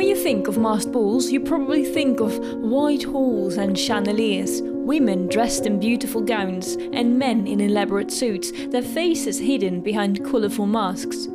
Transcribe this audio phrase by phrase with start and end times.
[0.00, 5.26] When you think of masked balls, you probably think of white halls and chandeliers, women
[5.26, 11.28] dressed in beautiful gowns, and men in elaborate suits, their faces hidden behind colourful masks.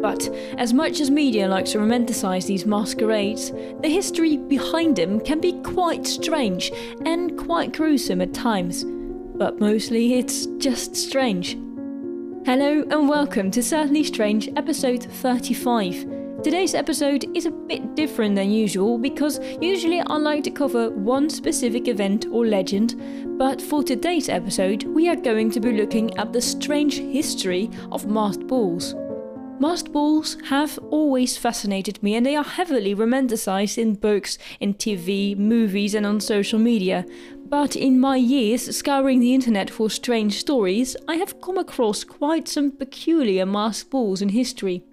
[0.00, 3.50] But as much as media likes to romanticize these masquerades,
[3.80, 6.70] the history behind them can be quite strange
[7.04, 8.84] and quite gruesome at times.
[8.84, 11.54] But mostly it's just strange.
[12.46, 16.23] Hello and welcome to Certainly Strange episode 35.
[16.44, 21.30] Today's episode is a bit different than usual because usually I like to cover one
[21.30, 26.34] specific event or legend, but for today's episode we are going to be looking at
[26.34, 28.94] the strange history of masked balls.
[29.58, 35.34] Masked balls have always fascinated me and they are heavily romanticized in books, in TV,
[35.34, 37.06] movies, and on social media.
[37.46, 42.48] But in my years scouring the internet for strange stories, I have come across quite
[42.48, 44.84] some peculiar masked balls in history.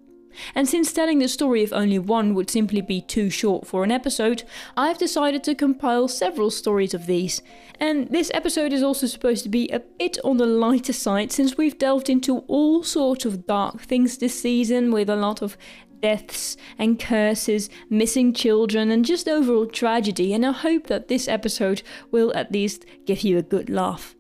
[0.56, 3.92] And since telling the story of only one would simply be too short for an
[3.92, 4.44] episode,
[4.76, 7.42] I've decided to compile several stories of these.
[7.80, 11.58] And this episode is also supposed to be a bit on the lighter side since
[11.58, 15.58] we've delved into all sorts of dark things this season with a lot of
[16.02, 20.34] deaths and curses, missing children, and just overall tragedy.
[20.34, 24.16] And I hope that this episode will at least give you a good laugh.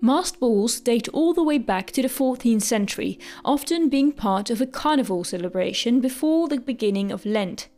[0.00, 4.60] Masked balls date all the way back to the 14th century, often being part of
[4.60, 7.68] a carnival celebration before the beginning of Lent.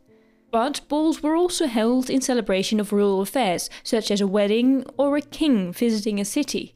[0.51, 5.15] But balls were also held in celebration of royal affairs, such as a wedding or
[5.15, 6.75] a king visiting a city.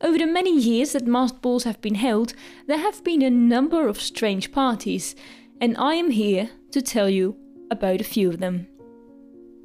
[0.00, 2.34] Over the many years that masked balls have been held,
[2.66, 5.14] there have been a number of strange parties,
[5.60, 7.36] and I am here to tell you
[7.70, 8.66] about a few of them.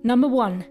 [0.03, 0.65] Number 1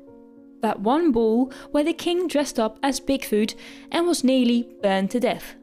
[0.63, 3.55] that one ball where the king dressed up as Bigfoot
[3.91, 5.55] and was nearly burned to death.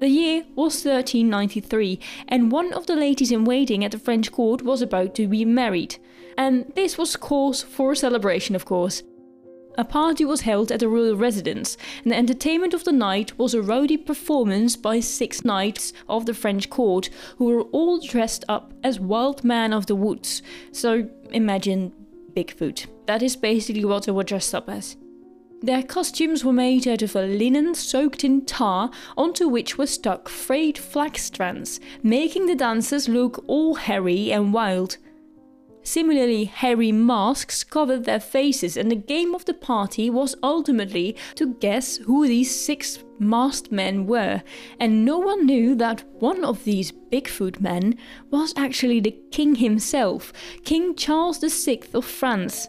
[0.00, 4.62] The year was 1393, and one of the ladies in waiting at the French court
[4.62, 5.98] was about to be married.
[6.38, 9.02] And this was cause for a celebration, of course.
[9.76, 13.52] A party was held at the royal residence, and the entertainment of the night was
[13.52, 18.72] a rowdy performance by six knights of the French court, who were all dressed up
[18.82, 20.42] as wild men of the woods.
[20.72, 21.92] So imagine
[22.34, 22.86] Bigfoot.
[23.06, 24.96] That is basically what they were dressed up as.
[25.62, 30.28] Their costumes were made out of a linen soaked in tar onto which were stuck
[30.28, 34.96] frayed flax strands, making the dancers look all hairy and wild.
[35.82, 41.54] Similarly, hairy masks covered their faces, and the game of the party was ultimately to
[41.54, 44.42] guess who these six masked men were,
[44.78, 47.96] and no one knew that one of these Bigfoot men
[48.30, 50.32] was actually the king himself,
[50.64, 52.68] King Charles VI of France.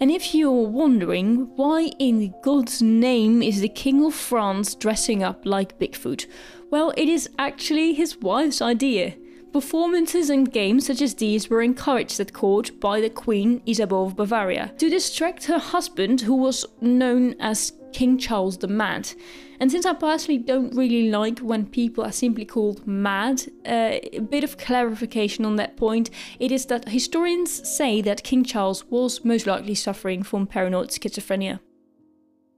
[0.00, 5.46] And if you're wondering why in God's name is the King of France dressing up
[5.46, 6.26] like Bigfoot,
[6.70, 9.14] well, it is actually his wife's idea.
[9.54, 14.16] Performances and games such as these were encouraged at court by the Queen Isabel of
[14.16, 19.12] Bavaria to distract her husband, who was known as King Charles the Mad.
[19.60, 24.18] And since I personally don't really like when people are simply called mad, uh, a
[24.18, 26.10] bit of clarification on that point
[26.40, 31.60] it is that historians say that King Charles was most likely suffering from paranoid schizophrenia.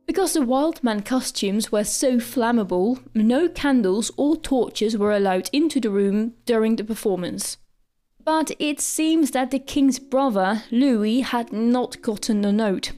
[0.06, 5.80] Because the wild man costumes were so flammable, no candles or torches were allowed into
[5.80, 7.56] the room during the performance.
[8.24, 12.92] But it seems that the king's brother, Louis, had not gotten the note.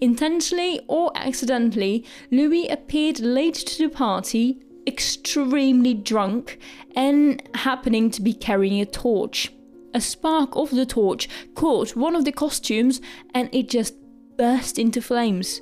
[0.00, 6.58] Intentionally or accidentally, Louis appeared late to the party, extremely drunk,
[6.96, 9.52] and happening to be carrying a torch.
[9.94, 13.00] A spark of the torch caught one of the costumes
[13.34, 13.94] and it just
[14.36, 15.60] burst into flames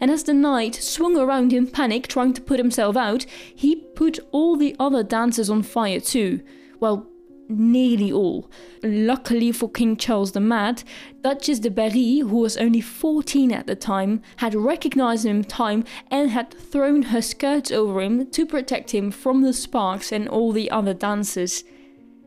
[0.00, 4.18] and as the knight swung around in panic trying to put himself out, he put
[4.32, 6.40] all the other dancers on fire too.
[6.80, 7.10] Well,
[7.50, 8.50] nearly all.
[8.82, 10.82] Luckily for King Charles the Mad,
[11.20, 15.84] Duchess de Berry, who was only 14 at the time, had recognized him in time
[16.10, 20.52] and had thrown her skirts over him to protect him from the sparks and all
[20.52, 21.64] the other dancers.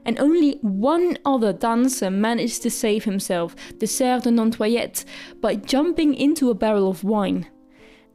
[0.06, 5.06] And only one other dancer managed to save himself, the Serre de Nantoyette,
[5.40, 7.48] by jumping into a barrel of wine.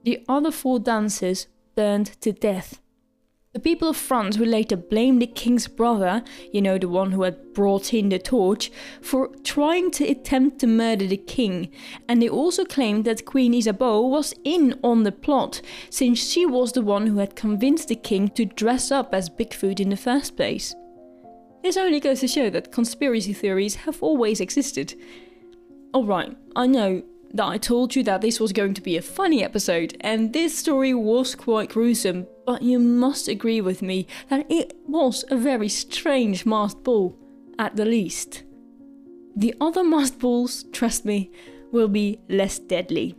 [0.04, 2.80] The other four dancers burned to death.
[3.54, 6.22] The people of France would later blame the king's brother,
[6.52, 10.66] you know, the one who had brought in the torch, for trying to attempt to
[10.66, 11.72] murder the king,
[12.08, 16.72] and they also claimed that Queen Isabeau was in on the plot, since she was
[16.72, 20.36] the one who had convinced the king to dress up as Bigfoot in the first
[20.36, 20.74] place.
[21.62, 24.94] This only goes to show that conspiracy theories have always existed.
[25.94, 27.02] Alright, I know
[27.34, 30.56] that I told you that this was going to be a funny episode, and this
[30.56, 35.68] story was quite gruesome, but you must agree with me that it was a very
[35.68, 37.18] strange masked ball,
[37.58, 38.44] at the least.
[39.36, 41.30] The other masked balls, trust me,
[41.70, 43.14] will be less deadly.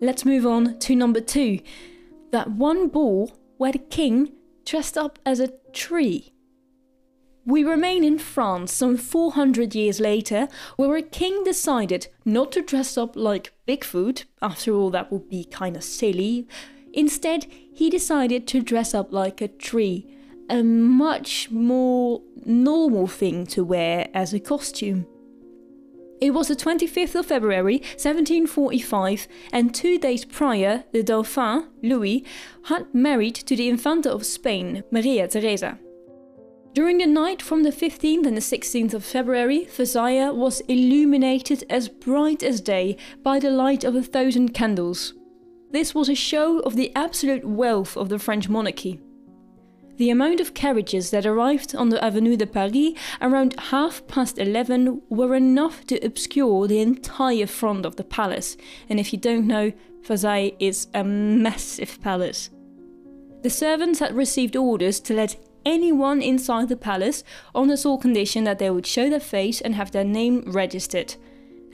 [0.00, 1.60] Let's move on to number two
[2.30, 4.32] that one ball where the king
[4.64, 6.32] dressed up as a tree.
[7.48, 12.98] We remain in France some 400 years later, where a king decided not to dress
[12.98, 16.46] up like Bigfoot, after all, that would be kinda silly.
[16.92, 20.06] Instead, he decided to dress up like a tree,
[20.50, 25.06] a much more normal thing to wear as a costume.
[26.20, 32.26] It was the 25th of February 1745, and two days prior, the Dauphin, Louis,
[32.64, 35.78] had married to the Infanta of Spain, Maria Theresa.
[36.78, 41.88] During the night from the 15th and the 16th of February, Versailles was illuminated as
[41.88, 45.12] bright as day by the light of a thousand candles.
[45.72, 49.00] This was a show of the absolute wealth of the French monarchy.
[49.96, 55.02] The amount of carriages that arrived on the Avenue de Paris around half past 11
[55.08, 58.56] were enough to obscure the entire front of the palace,
[58.88, 59.72] and if you don't know,
[60.04, 62.50] Versailles is a massive palace.
[63.42, 65.36] The servants had received orders to let
[65.68, 67.22] anyone inside the palace
[67.54, 71.14] on the sole condition that they would show their face and have their name registered.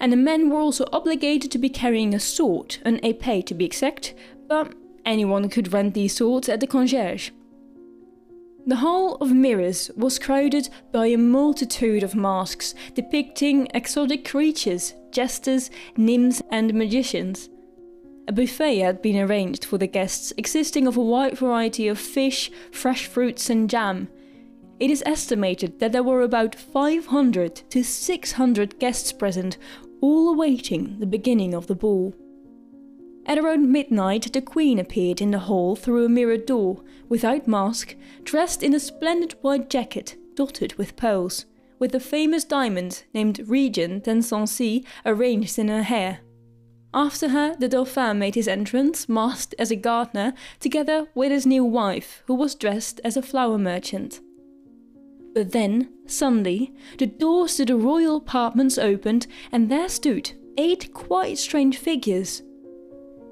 [0.00, 3.64] And the men were also obligated to be carrying a sword, an épée to be
[3.64, 4.14] exact,
[4.48, 4.74] but
[5.06, 7.30] anyone could rent these swords at the concierge.
[8.66, 15.70] The hall of mirrors was crowded by a multitude of masks depicting exotic creatures, jesters,
[15.96, 17.48] nymphs, and magicians.
[18.26, 22.50] A buffet had been arranged for the guests, existing of a wide variety of fish,
[22.70, 24.08] fresh fruits, and jam.
[24.80, 29.58] It is estimated that there were about 500 to 600 guests present,
[30.00, 32.14] all awaiting the beginning of the ball.
[33.26, 37.94] At around midnight, the Queen appeared in the hall through a mirrored door, without mask,
[38.22, 41.46] dressed in a splendid white jacket dotted with pearls,
[41.78, 46.20] with the famous diamond named Regent and Sancy arranged in her hair.
[46.94, 51.64] After her, the Dauphin made his entrance, masked as a gardener, together with his new
[51.64, 54.20] wife, who was dressed as a flower merchant.
[55.34, 61.36] But then, suddenly, the doors to the royal apartments opened, and there stood eight quite
[61.36, 62.42] strange figures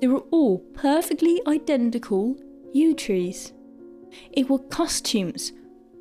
[0.02, 2.36] they were all perfectly identical
[2.72, 3.52] yew trees.
[4.32, 5.52] It were costumes,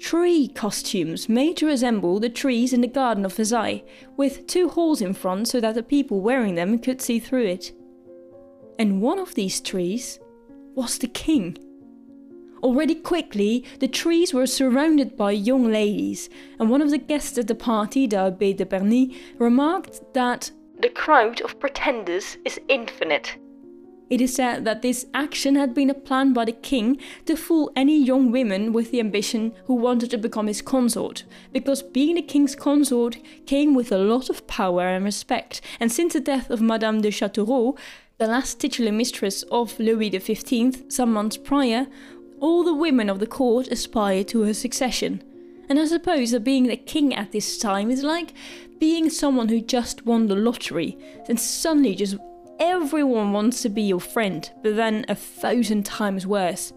[0.02, 3.84] tree costumes made to resemble the trees in the garden of Versailles,
[4.18, 7.72] with two holes in front so that the people wearing them could see through it.
[8.80, 10.20] And one of these trees
[10.76, 11.58] was the king.
[12.64, 17.48] Already quickly, the trees were surrounded by young ladies, and one of the guests at
[17.48, 23.38] the party, the de Bernis, remarked that the crowd of pretenders is infinite.
[24.12, 27.72] It is said that this action had been a plan by the king to fool
[27.78, 31.24] any young women with the ambition who wanted to become his consort,
[31.54, 36.12] because being the king's consort came with a lot of power and respect, and since
[36.12, 37.78] the death of Madame de Châteauroux,
[38.18, 41.88] the last titular mistress of Louis XV, some months prior,
[42.42, 45.24] all the women of the court aspired to her succession.
[45.70, 48.34] And I suppose that being the king at this time is like
[48.78, 50.98] being someone who just won the lottery
[51.30, 52.18] and suddenly just
[52.62, 56.72] everyone wants to be your friend, but then a thousand times worse.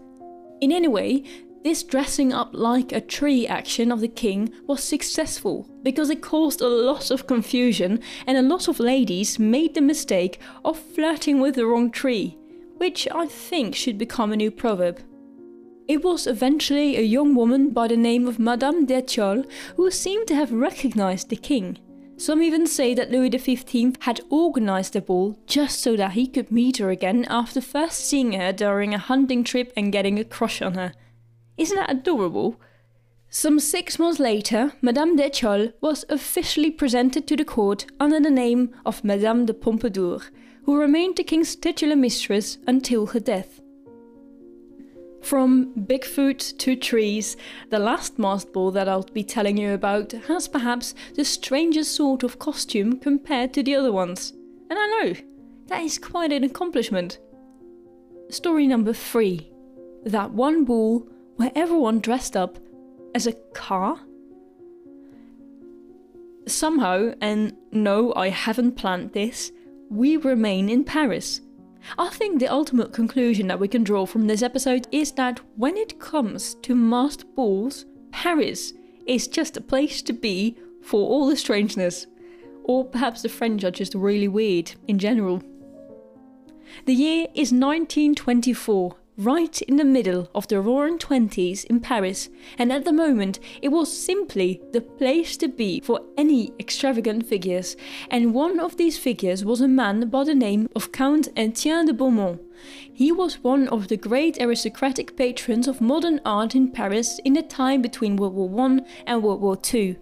[0.59, 1.23] In any way,
[1.63, 6.61] this dressing up like a tree action of the king was successful because it caused
[6.61, 11.53] a lot of confusion and a lot of ladies made the mistake of flirting with
[11.53, 12.35] the wrong tree,
[12.77, 15.01] which I think should become a new proverb.
[15.87, 19.45] It was eventually a young woman by the name of Madame d'Etioles
[19.75, 21.77] who seemed to have recognized the king
[22.17, 26.51] some even say that Louis XV had organized the ball just so that he could
[26.51, 30.61] meet her again after first seeing her during a hunting trip and getting a crush
[30.61, 30.93] on her.
[31.57, 32.59] Isn't that adorable?
[33.29, 38.31] Some six months later, Madame de d'Etioles was officially presented to the court under the
[38.31, 40.21] name of Madame de Pompadour,
[40.63, 43.59] who remained the king's titular mistress until her death.
[45.25, 47.35] From Bigfoot to trees,
[47.71, 52.21] the last masked ball that I'll be telling you about has perhaps the strangest sort
[52.21, 54.33] of costume compared to the other ones.
[54.69, 55.15] And I know,
[55.65, 57.17] that is quite an accomplishment.
[58.29, 59.51] Story number three
[60.03, 62.59] that one ball where everyone dressed up
[63.15, 63.99] as a car?
[66.45, 69.51] Somehow, and no, I haven't planned this,
[69.89, 71.41] we remain in Paris
[71.97, 75.77] I think the ultimate conclusion that we can draw from this episode is that when
[75.77, 78.73] it comes to masked balls, Paris
[79.05, 82.07] is just a place to be for all the strangeness.
[82.63, 85.41] Or perhaps the French are just really weird in general.
[86.85, 92.71] The year is 1924, right in the middle of the roaring 20s in Paris, and
[92.71, 97.75] at the moment it was simply the place to be for any extravagant figures.
[98.09, 101.93] And one of these figures was a man by the name of Count Etienne de
[101.93, 102.41] Beaumont.
[102.93, 107.43] He was one of the great aristocratic patrons of modern art in Paris in the
[107.43, 109.97] time between World War I and World War II.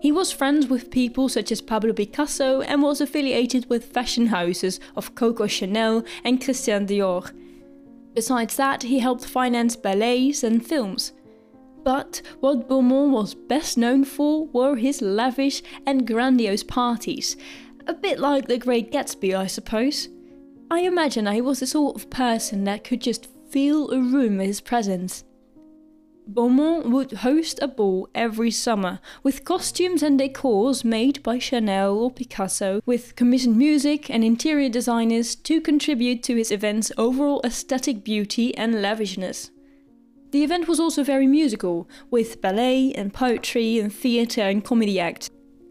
[0.00, 4.80] He was friends with people such as Pablo Picasso and was affiliated with fashion houses
[4.96, 7.30] of Coco Chanel and Christian Dior.
[8.14, 11.12] Besides that, he helped finance ballets and films.
[11.84, 17.36] But what Beaumont was best known for were his lavish and grandiose parties,
[17.86, 20.08] a bit like the Great Gatsby, I suppose.
[20.70, 24.46] I imagine he was the sort of person that could just fill a room with
[24.46, 25.24] his presence.
[26.26, 32.10] Beaumont would host a ball every summer with costumes and decors made by Chanel or
[32.10, 38.56] Picasso, with commissioned music and interior designers to contribute to his event's overall aesthetic beauty
[38.56, 39.50] and lavishness.
[40.30, 45.28] The event was also very musical, with ballet and poetry and theatre and comedy acts.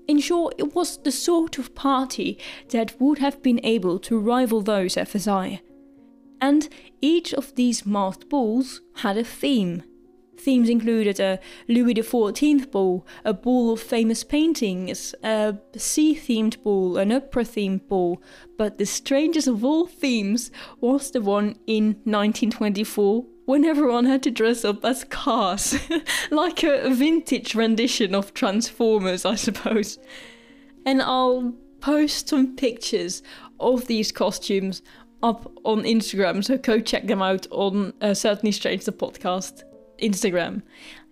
[0.08, 2.38] In short, it was the sort of party
[2.70, 5.62] that would have been able to rival those at Versailles.
[6.40, 6.68] And
[7.02, 9.84] each of these masked balls had a theme.
[10.38, 16.98] Themes included a Louis XIV ball, a ball of famous paintings, a sea themed ball,
[16.98, 18.22] an opera themed ball,
[18.58, 24.32] but the strangest of all themes was the one in 1924 when everyone had to
[24.32, 25.78] dress up as cars,
[26.32, 30.00] like a vintage rendition of Transformers, I suppose.
[30.86, 33.22] And I'll post some pictures
[33.60, 34.82] of these costumes
[35.24, 39.64] up on Instagram, so go check them out on uh, Certainly Strange the podcast.
[40.02, 40.62] Instagram.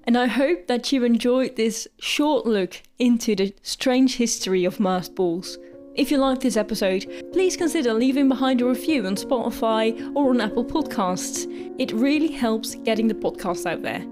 [0.06, 5.16] And I hope that you enjoyed this short look into the strange history of masked
[5.16, 5.58] balls.
[5.96, 10.42] If you liked this episode, please consider leaving behind a review on Spotify or on
[10.42, 11.46] Apple Podcasts.
[11.78, 14.06] It really helps getting the podcast out there.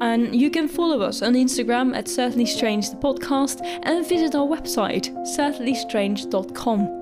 [0.00, 4.46] And you can follow us on Instagram at Certainly Strange the podcast and visit our
[4.46, 6.97] website, certainlystrange.com.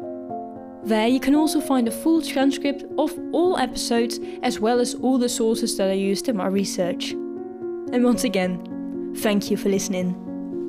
[0.86, 5.18] There you can also find a full transcript of all episodes as well as all
[5.18, 7.10] the sources that I used in my research.
[7.10, 10.14] And once again, thank you for listening.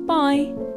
[0.06, 0.67] Bye!